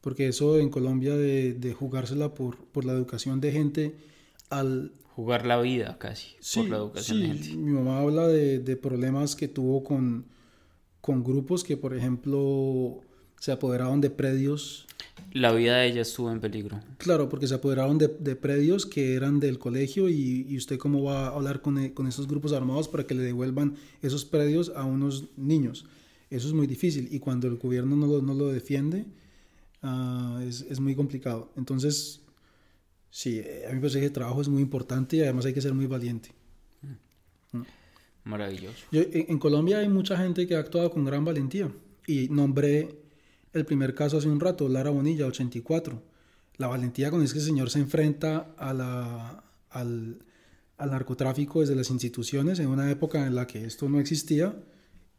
[0.00, 3.94] Porque eso en Colombia de, de jugársela por, por la educación de gente
[4.48, 4.92] al...
[5.14, 7.56] Jugar la vida casi por la educación de gente.
[7.56, 10.24] Mi mamá habla de, de problemas que tuvo con,
[11.00, 13.02] con grupos que, por ejemplo,
[13.38, 14.86] se apoderaron de predios.
[15.32, 16.80] La vida de ella estuvo en peligro.
[16.98, 21.02] Claro, porque se apoderaron de, de predios que eran del colegio y, y, usted cómo
[21.02, 24.84] va a hablar con, con esos grupos armados para que le devuelvan esos predios a
[24.84, 25.84] unos niños.
[26.30, 29.04] Eso es muy difícil y cuando el gobierno no lo, no lo defiende,
[29.82, 31.52] uh, es, es, muy complicado.
[31.56, 32.20] Entonces,
[33.10, 35.60] sí, a mí me parece que el trabajo es muy importante y además hay que
[35.60, 36.32] ser muy valiente.
[37.52, 37.62] Mm.
[38.24, 38.86] Maravilloso.
[38.92, 41.70] Yo, en, en, Colombia hay mucha gente que ha actuado con gran valentía
[42.06, 43.00] y nombré
[43.52, 46.02] el primer caso hace un rato, Lara Bonilla, 84.
[46.56, 50.22] La valentía con es que el señor se enfrenta a la, al,
[50.76, 54.54] al narcotráfico desde las instituciones en una época en la que esto no existía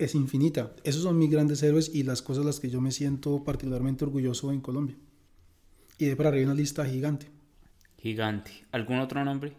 [0.05, 0.73] es infinita.
[0.83, 4.51] Esos son mis grandes héroes y las cosas las que yo me siento particularmente orgulloso
[4.51, 4.95] en Colombia.
[5.97, 7.27] Y de para arriba una lista gigante.
[7.97, 8.51] Gigante.
[8.71, 9.53] ¿Algún otro nombre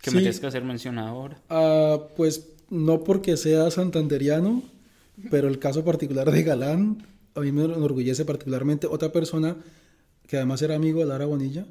[0.00, 0.16] que sí.
[0.16, 1.40] merezca ser mencionado ahora?
[1.50, 4.62] Uh, pues no porque sea santanderiano,
[5.30, 8.86] pero el caso particular de Galán a mí me enorgullece particularmente.
[8.86, 9.56] Otra persona
[10.26, 11.66] que además era amigo de Lara Bonilla,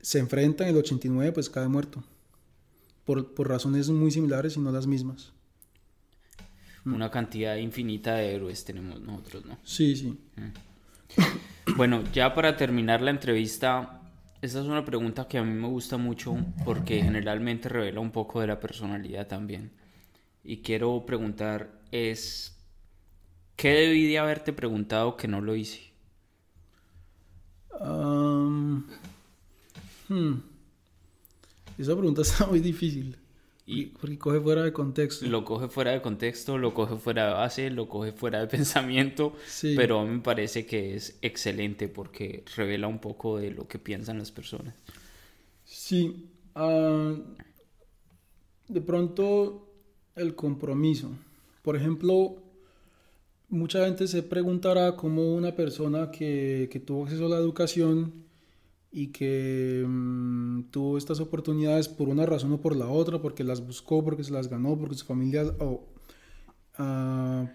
[0.00, 2.02] se enfrenta en el 89, pues cae muerto.
[3.04, 5.32] Por, por razones muy similares y no las mismas
[6.84, 9.58] una cantidad infinita de héroes tenemos nosotros, ¿no?
[9.62, 10.18] Sí, sí.
[11.76, 14.00] Bueno, ya para terminar la entrevista,
[14.40, 18.40] esta es una pregunta que a mí me gusta mucho porque generalmente revela un poco
[18.40, 19.70] de la personalidad también.
[20.42, 22.58] Y quiero preguntar es,
[23.54, 25.92] ¿qué debí de haberte preguntado que no lo hice?
[27.80, 28.84] Um,
[30.08, 30.34] hmm.
[31.78, 33.16] Esa pregunta está muy difícil.
[33.72, 35.26] Y porque coge fuera de contexto.
[35.26, 39.34] Lo coge fuera de contexto, lo coge fuera de base, lo coge fuera de pensamiento,
[39.46, 39.74] sí.
[39.76, 43.78] pero a mí me parece que es excelente porque revela un poco de lo que
[43.78, 44.74] piensan las personas.
[45.64, 47.16] Sí, uh,
[48.68, 49.68] de pronto
[50.16, 51.10] el compromiso.
[51.62, 52.42] Por ejemplo,
[53.48, 58.22] mucha gente se preguntará cómo una persona que, que tuvo acceso a la educación
[58.92, 63.66] y que mmm, tuvo estas oportunidades por una razón o por la otra, porque las
[63.66, 65.82] buscó, porque se las ganó, porque su familia oh,
[66.78, 67.48] uh,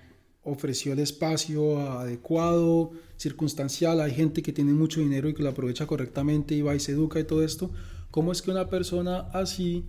[0.43, 4.02] ofreció el espacio adecuado, circunstancial.
[4.02, 6.93] Hay gente que tiene mucho dinero y que lo aprovecha correctamente y va y se
[6.93, 7.69] educa y todo esto.
[8.10, 9.86] ¿Cómo es que una persona así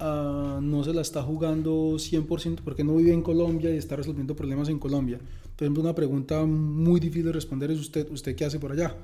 [0.00, 4.36] uh, no se la está jugando 100% porque no vive en Colombia y está resolviendo
[4.36, 5.18] problemas en Colombia?
[5.56, 8.94] Por ejemplo, una pregunta muy difícil de responder es usted, ¿usted qué hace por allá?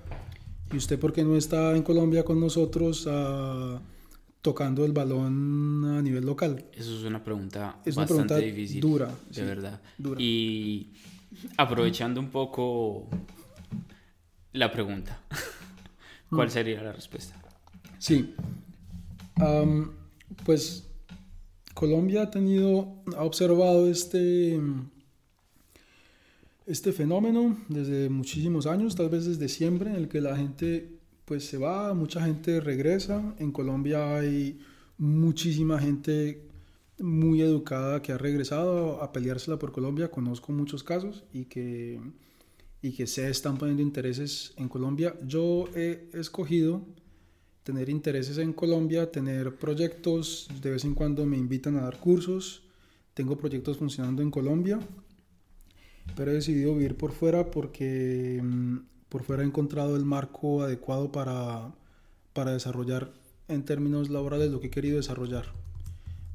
[0.75, 3.79] ¿Y usted por qué no está en Colombia con nosotros uh,
[4.43, 6.65] tocando el balón a nivel local?
[6.73, 8.81] Eso es una pregunta es bastante una pregunta difícil.
[8.81, 9.07] Dura.
[9.07, 9.81] De sí, verdad.
[9.97, 10.21] Dura.
[10.21, 10.91] Y
[11.57, 13.07] aprovechando un poco
[14.53, 15.21] la pregunta,
[16.29, 17.41] ¿cuál sería la respuesta?
[18.01, 18.35] Sí.
[19.41, 19.93] Um,
[20.45, 20.89] pues
[21.73, 24.61] Colombia ha tenido, ha observado este
[26.67, 31.45] este fenómeno desde muchísimos años, tal vez desde siempre, en el que la gente pues
[31.45, 33.35] se va, mucha gente regresa.
[33.39, 34.61] En Colombia hay
[34.99, 36.49] muchísima gente
[36.99, 40.11] muy educada que ha regresado a peleársela por Colombia.
[40.11, 42.01] Conozco muchos casos y que,
[42.83, 45.17] y que se están poniendo intereses en Colombia.
[45.27, 46.83] Yo he escogido
[47.63, 52.63] tener intereses en Colombia, tener proyectos, de vez en cuando me invitan a dar cursos.
[53.15, 54.79] Tengo proyectos funcionando en Colombia
[56.17, 61.11] pero he decidido vivir por fuera porque mm, por fuera he encontrado el marco adecuado
[61.13, 61.73] para,
[62.33, 63.13] para desarrollar
[63.49, 65.47] en términos laborales lo que he querido desarrollar,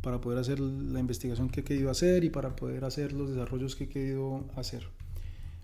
[0.02, 3.76] para poder hacer la investigación que he querido hacer y para poder hacer los desarrollos
[3.76, 4.88] que he querido hacer.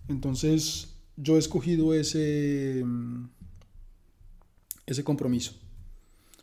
[0.08, 3.26] Entonces yo he escogido ese, mm,
[4.86, 5.54] ese compromiso.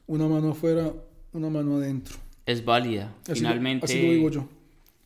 [0.06, 0.92] Una mano afuera,
[1.32, 2.16] una mano adentro.
[2.44, 3.14] Es válida.
[3.24, 4.61] Así Finalmente, lo, así lo digo yo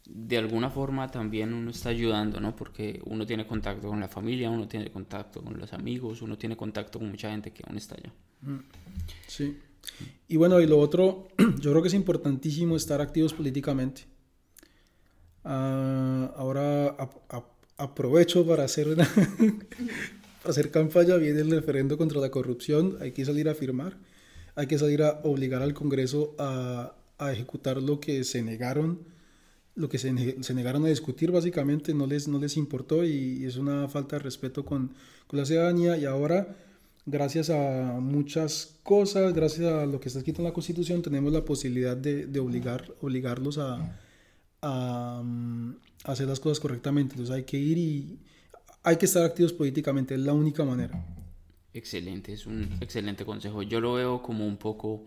[0.08, 2.54] de alguna forma también uno está ayudando, ¿no?
[2.54, 6.56] Porque uno tiene contacto con la familia, uno tiene contacto con los amigos, uno tiene
[6.56, 8.12] contacto con mucha gente que aún está allá.
[9.26, 9.58] Sí.
[10.28, 11.28] Y bueno, y lo otro,
[11.60, 14.04] yo creo que es importantísimo estar activos políticamente.
[15.44, 16.96] Uh, ahora
[17.76, 19.04] aprovecho para hacer, una
[20.42, 23.96] para hacer campaña, viene el referendo contra la corrupción, hay que salir a firmar,
[24.54, 26.92] hay que salir a obligar al Congreso a
[27.32, 29.15] ejecutar lo que se negaron
[29.76, 33.56] lo que se, se, negaron a discutir básicamente no les, no les importó y, es
[33.56, 34.92] una falta de respeto con,
[35.26, 36.56] con, la ciudadanía y ahora
[37.04, 41.44] gracias a muchas cosas, gracias a lo que está escrito en la constitución tenemos la
[41.44, 43.98] posibilidad de, de obligar, obligarlos a,
[44.62, 45.22] a,
[46.04, 47.14] hacer las cosas correctamente.
[47.14, 48.18] Entonces hay que ir y
[48.82, 51.04] hay que estar activos políticamente, es la única manera.
[51.72, 53.62] Excelente, es un excelente consejo.
[53.62, 55.04] Yo lo veo como un poco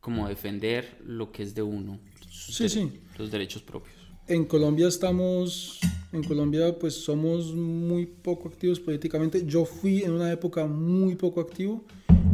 [0.00, 1.98] como defender lo que es de uno,
[2.30, 3.00] sí, sí.
[3.18, 3.96] Los derechos propios.
[4.26, 5.80] En Colombia estamos,
[6.12, 9.44] en Colombia pues somos muy poco activos políticamente.
[9.46, 11.84] Yo fui en una época muy poco activo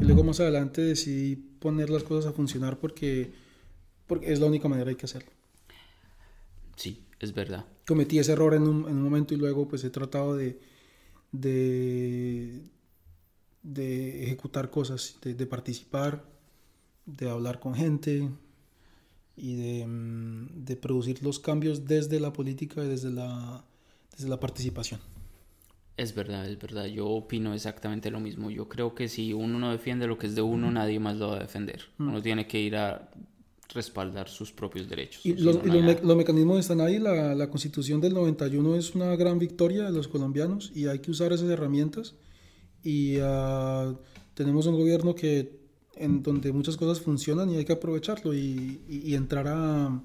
[0.01, 3.33] y luego más adelante decidí poner las cosas a funcionar porque,
[4.07, 5.31] porque es la única manera hay que hacerlo.
[6.77, 7.65] Sí, es verdad.
[7.87, 10.59] Cometí ese error en un, en un momento y luego pues he tratado de,
[11.31, 12.61] de,
[13.63, 16.25] de ejecutar cosas, de, de participar,
[17.07, 18.29] de hablar con gente,
[19.37, 23.65] y de, mm, de, producir los cambios desde la política y desde la,
[24.13, 25.01] desde la participación.
[25.97, 26.87] Es verdad, es verdad.
[26.87, 28.51] Yo opino exactamente lo mismo.
[28.51, 31.29] Yo creo que si uno no defiende lo que es de uno, nadie más lo
[31.29, 31.83] va a defender.
[31.99, 33.11] Uno tiene que ir a
[33.73, 35.25] respaldar sus propios derechos.
[35.25, 36.99] Y, los, los, mecanismos están ahí.
[36.99, 41.13] La, la, constitución del 91 es una gran victoria de los colombianos y hay que
[41.13, 42.15] usar esas herramientas.
[42.83, 43.97] Y uh,
[44.35, 45.64] tenemos un gobierno que
[45.97, 50.01] en donde muchas cosas funcionan y hay que aprovecharlo y, entrar, a,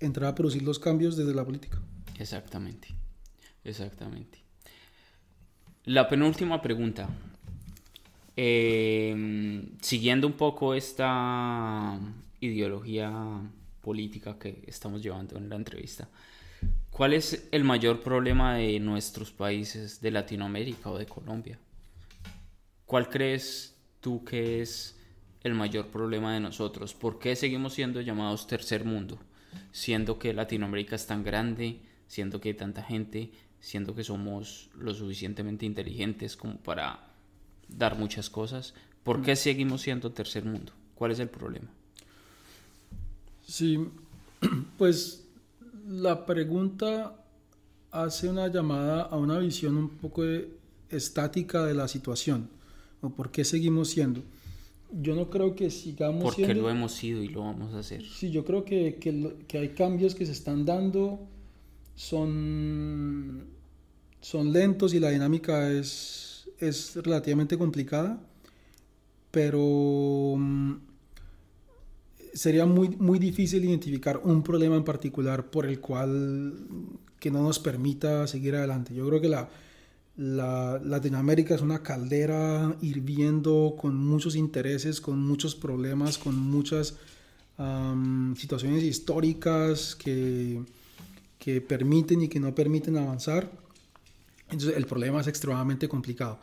[0.00, 1.80] entrar a producir los cambios desde la política.
[2.18, 2.88] Exactamente,
[3.64, 4.38] exactamente.
[5.84, 7.08] La penúltima pregunta.
[8.38, 11.98] Eh, siguiendo un poco esta
[12.40, 13.40] ideología
[13.80, 16.08] política que estamos llevando en la entrevista,
[16.90, 21.58] ¿cuál es el mayor problema de nuestros países de Latinoamérica o de Colombia?
[22.84, 24.95] ¿Cuál crees tú que es
[25.42, 26.94] el mayor problema de nosotros.
[26.94, 29.18] ¿Por qué seguimos siendo llamados tercer mundo?
[29.72, 34.94] Siendo que Latinoamérica es tan grande, siendo que hay tanta gente, siendo que somos lo
[34.94, 37.08] suficientemente inteligentes como para
[37.68, 38.74] dar muchas cosas.
[39.02, 40.72] ¿Por qué seguimos siendo tercer mundo?
[40.94, 41.68] ¿Cuál es el problema?
[43.46, 43.78] Sí,
[44.78, 45.24] pues
[45.88, 47.24] la pregunta
[47.90, 50.24] hace una llamada a una visión un poco
[50.90, 52.48] estática de la situación,
[53.00, 54.22] o por qué seguimos siendo
[54.92, 58.02] yo no creo que sigamos Porque lo hemos sido y lo vamos a hacer.
[58.04, 61.20] Sí, yo creo que, que, que, hay cambios que se están dando,
[61.94, 63.46] son,
[64.20, 68.20] son lentos y la dinámica es, es relativamente complicada,
[69.30, 70.74] pero mm,
[72.32, 76.54] sería muy, muy difícil identificar un problema en particular por el cual
[77.18, 78.94] que no nos permita seguir adelante.
[78.94, 79.48] Yo creo que la,
[80.16, 86.96] la, Latinoamérica es una caldera hirviendo con muchos intereses, con muchos problemas, con muchas
[88.36, 90.62] situaciones históricas que,
[91.38, 93.50] que permiten y que no permiten avanzar.
[94.50, 96.38] Entonces el problema es extremadamente complicado.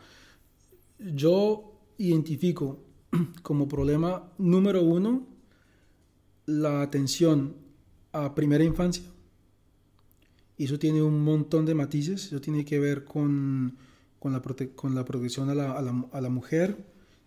[0.98, 2.80] Yo identifico
[3.42, 5.24] como problema número uno
[6.46, 7.54] la atención
[8.12, 9.04] a primera infancia
[10.56, 13.76] y eso tiene un montón de matices, eso tiene que ver con,
[14.18, 14.42] con, la,
[14.74, 16.76] con la protección a la, a, la, a mujer,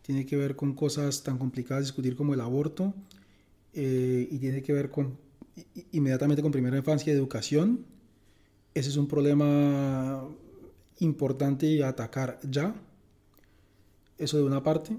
[0.01, 2.93] tiene que ver con cosas tan complicadas de discutir como el aborto,
[3.73, 5.17] eh, y tiene que ver con
[5.91, 7.85] inmediatamente con primera infancia y educación.
[8.73, 10.23] Ese es un problema
[10.99, 12.75] importante y atacar ya.
[14.17, 14.97] Eso de una parte.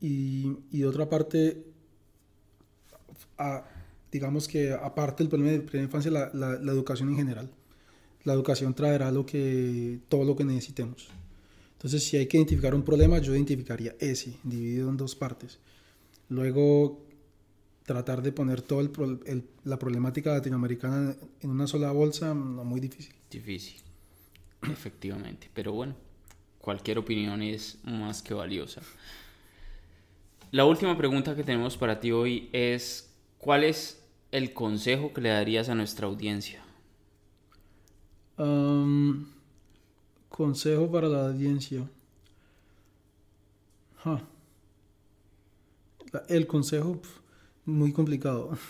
[0.00, 1.64] y, y, de otra parte,
[3.38, 3.64] a,
[4.10, 7.50] digamos que aparte del problema de primera infancia, la, la, educación en general.
[8.24, 11.08] La educación traerá lo que, todo lo que necesitemos.
[11.72, 15.58] Entonces, si hay que identificar un problema, yo identificaría ese, dividido en dos partes.
[16.28, 17.02] Luego,
[17.86, 23.14] tratar de poner toda el, la problemática latinoamericana en una sola bolsa, no, muy difícil.
[23.30, 23.80] Difícil,
[24.70, 25.48] efectivamente.
[25.54, 25.94] Pero bueno,
[26.58, 28.82] cualquier opinión es más que valiosa.
[30.50, 33.99] La última pregunta que tenemos para ti hoy es, ¿cuál es
[34.32, 36.62] el consejo que le darías a nuestra audiencia?
[40.28, 41.86] consejo para la audiencia.
[46.28, 47.00] El consejo,
[47.64, 48.50] muy complicado.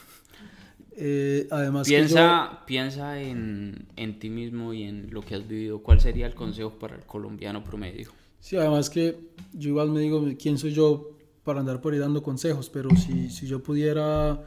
[1.03, 5.83] Eh, además, piensa, piensa en, en, ti mismo y en lo que has vivido.
[5.83, 8.11] ¿Cuál sería el consejo para el colombiano promedio?
[8.39, 9.17] Sí, además que
[9.55, 12.69] yo igual me digo, ¿quién soy yo para andar por ahí dando consejos?
[12.69, 14.45] Pero si, si yo pudiera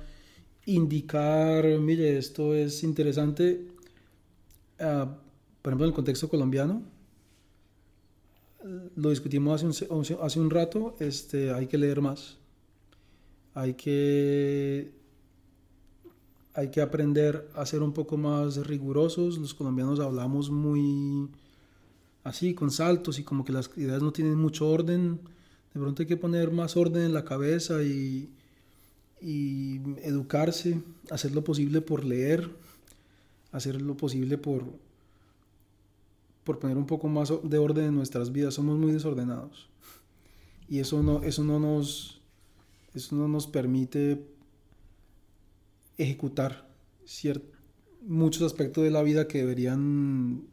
[0.66, 3.68] indicar, mire, esto es interesante,
[4.80, 5.18] ah,
[5.62, 6.84] por ejemplo, en el contexto colombiano,
[8.96, 12.38] lo discutimos hace un, hace un rato, este, hay que leer más,
[13.54, 14.92] hay que,
[16.54, 21.30] hay que aprender a ser un poco más rigurosos, los colombianos hablamos muy
[22.24, 25.20] así, con saltos y como que las ideas no tienen mucho orden,
[25.74, 28.30] de pronto hay que poner más orden en la cabeza y
[29.24, 32.52] y educarse, hacer lo posible por leer,
[33.54, 34.66] hacer lo posible por,
[36.44, 38.56] por poner un poco más de orden en nuestras vidas.
[38.56, 39.70] Somos muy desordenados.
[40.68, 42.22] Y eso no, eso no, nos,
[42.94, 44.26] eso no nos permite
[45.98, 46.68] ejecutar
[48.02, 50.44] muchos aspectos de la vida que deberían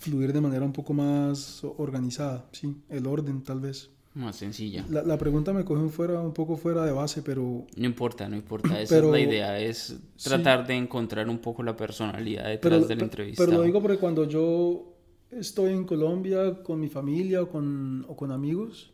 [0.00, 2.76] fluir de manera un poco más organizada, ¿sí?
[2.88, 3.90] El orden, tal vez.
[4.14, 4.84] Más sencilla.
[4.90, 7.66] La, la pregunta me coge fuera, un poco fuera de base, pero...
[7.76, 8.80] No importa, no importa.
[8.80, 13.04] Esa es la idea, es tratar de encontrar un poco la personalidad detrás de la
[13.04, 13.42] entrevista.
[13.44, 14.94] Pero lo digo porque cuando yo
[15.30, 18.92] estoy en Colombia con mi familia o con, o con amigos,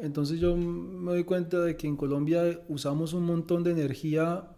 [0.00, 4.48] entonces yo me doy cuenta de que en Colombia usamos un montón de energía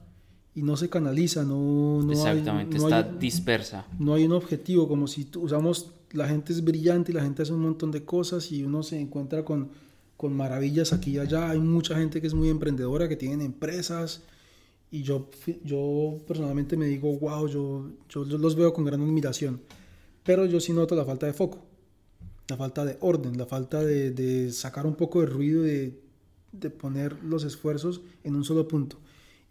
[0.55, 3.87] y no se canaliza, no, no Exactamente, está dispersa.
[3.99, 7.53] No hay un objetivo, como si usamos, la gente es brillante y la gente hace
[7.53, 9.71] un montón de cosas y uno se encuentra con,
[10.17, 11.51] con maravillas aquí y allá.
[11.51, 14.23] Hay mucha gente que es muy emprendedora, que tienen empresas
[14.91, 15.31] y yo,
[15.65, 19.61] yo personalmente me digo, wow, yo, yo, los veo con gran admiración,
[20.25, 21.65] pero yo sí noto la falta de foco,
[22.49, 26.01] la falta de orden, la falta de, de sacar un poco de ruido, de,
[26.51, 28.99] de poner los esfuerzos en un solo punto.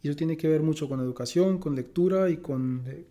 [0.04, 2.84] Y eso tiene que ver mucho con educación, con lectura y con...
[2.88, 3.06] Eh,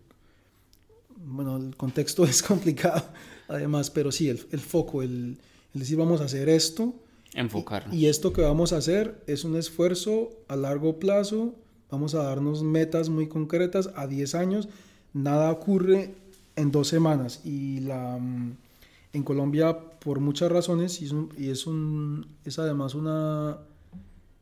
[1.25, 3.03] bueno, el contexto es complicado
[3.49, 5.37] además, pero sí, el, el foco, el,
[5.73, 6.93] el, decir vamos a hacer esto.
[7.33, 7.93] Enfocarnos.
[7.93, 11.55] Y, y, esto que vamos a hacer es un esfuerzo a largo plazo,
[11.91, 14.69] vamos a darnos metas muy concretas a 10 años,
[15.13, 16.15] nada ocurre
[16.55, 17.41] en dos semanas.
[17.43, 18.55] Y la, mm,
[19.13, 23.57] en Colombia, por muchas razones, y es, un, y es, un, es además una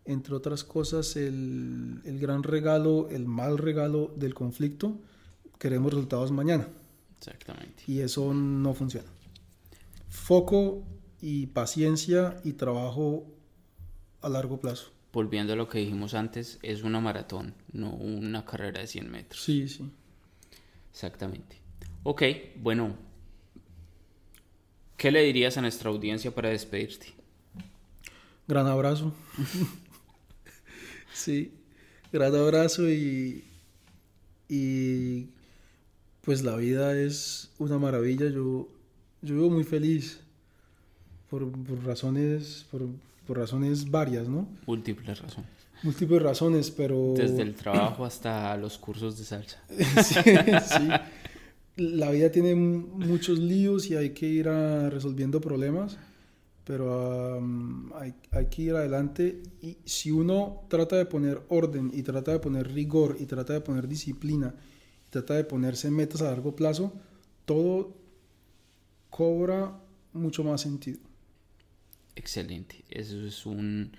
[0.08, 4.98] entre otras cosas, el, el, gran regalo, el mal regalo del conflicto,
[5.60, 6.70] queremos resultados mañana.
[7.20, 7.84] Exactamente.
[7.88, 9.08] Y eso no funciona.
[10.10, 10.84] Foco
[11.22, 13.26] y paciencia y trabajo
[14.22, 14.92] a largo plazo.
[15.12, 19.44] Volviendo a lo que dijimos antes, es una maratón, no una carrera de 100 metros.
[19.44, 19.90] Sí, sí.
[20.92, 21.58] Exactamente.
[22.04, 22.24] Ok,
[22.58, 22.96] bueno.
[24.96, 27.14] ¿Qué le dirías a nuestra audiencia para despedirte?
[28.48, 29.14] Gran abrazo.
[31.14, 31.52] Sí,
[32.14, 33.44] gran abrazo y,
[34.48, 35.30] y
[36.28, 38.28] pues la vida es una maravilla.
[38.28, 38.68] Yo,
[39.22, 40.20] yo vivo muy feliz
[41.30, 42.82] por, por razones, por,
[43.26, 44.46] por, razones varias, ¿no?
[44.66, 45.50] Múltiples razones.
[45.84, 47.14] Múltiples razones, pero...
[47.16, 49.64] Desde el trabajo hasta los cursos de salsa.
[49.70, 50.22] sí,
[50.68, 50.90] sí.
[51.78, 55.98] La vida tiene muchos líos y hay que ir a resolviendo problemas
[56.66, 57.42] pero
[57.96, 62.40] hay, hay, que ir adelante y si uno trata de poner orden y trata de
[62.40, 64.54] poner rigor y trata de poner disciplina
[65.10, 66.94] trata de ponerse metas a largo plazo,
[67.46, 67.96] todo
[69.10, 69.80] cobra
[70.14, 71.00] mucho más sentido.
[72.16, 73.92] Excelente, eso es un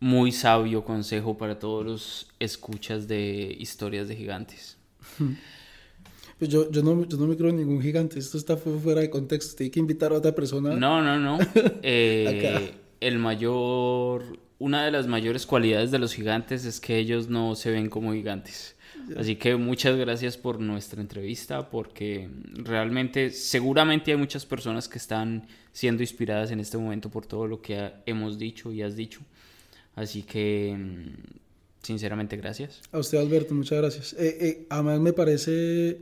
[0.00, 4.76] muy sabio consejo para todos los escuchas de historias de gigantes.
[6.38, 9.08] Pues yo, yo, no, yo no me creo en ningún gigante, esto está fuera de
[9.08, 10.74] contexto, Tiene que invitar a otra persona.
[10.74, 11.38] No, no, no.
[11.84, 17.54] Eh, el mayor, una de las mayores cualidades de los gigantes es que ellos no
[17.54, 18.74] se ven como gigantes.
[19.16, 25.46] Así que muchas gracias por nuestra entrevista, porque realmente seguramente hay muchas personas que están
[25.72, 29.20] siendo inspiradas en este momento por todo lo que hemos dicho y has dicho.
[29.94, 30.76] Así que,
[31.82, 32.80] sinceramente, gracias.
[32.92, 34.12] A usted, Alberto, muchas gracias.
[34.14, 35.98] Eh, eh, además, me parece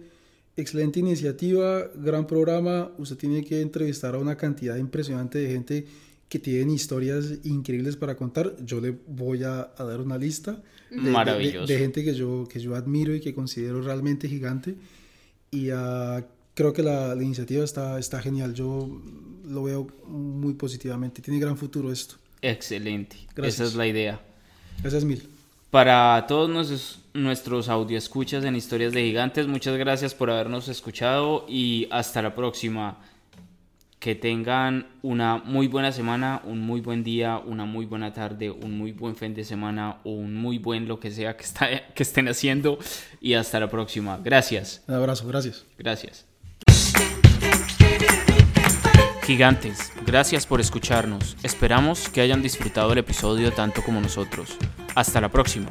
[0.56, 2.92] excelente iniciativa, gran programa.
[2.98, 5.86] Usted tiene que entrevistar a una cantidad impresionante de gente
[6.30, 8.54] que tienen historias increíbles para contar.
[8.64, 13.14] Yo le voy a, dar una lista de, de, gente que yo, que yo admiro
[13.14, 14.76] y que considero realmente gigante.
[15.50, 16.22] Y uh,
[16.54, 18.54] creo que la, la, iniciativa está, está genial.
[18.54, 19.02] Yo
[19.44, 21.20] lo veo muy positivamente.
[21.20, 22.14] Tiene gran futuro esto.
[22.40, 23.16] Excelente.
[23.36, 24.20] Esa es la idea.
[24.82, 25.20] Gracias mil.
[25.72, 31.88] Para todos nuestros, nuestros escuchas en Historias de Gigantes, muchas gracias por habernos escuchado y
[31.90, 32.98] hasta la próxima.
[34.00, 38.76] Que tengan una muy buena semana, un muy buen día, una muy buena tarde, un
[38.76, 42.02] muy buen fin de semana o un muy buen lo que sea que, está, que
[42.02, 42.78] estén haciendo.
[43.20, 44.18] Y hasta la próxima.
[44.24, 44.82] Gracias.
[44.88, 45.64] Un abrazo, gracias.
[45.78, 46.26] Gracias.
[49.30, 51.36] Gigantes, gracias por escucharnos.
[51.44, 54.56] Esperamos que hayan disfrutado el episodio tanto como nosotros.
[54.96, 55.70] Hasta la próxima.